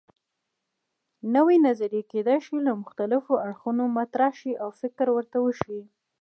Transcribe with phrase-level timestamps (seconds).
[1.35, 5.79] نوې نظریې کیدای شي له مختلفو اړخونو مطرح شي او فکر ورته وشي.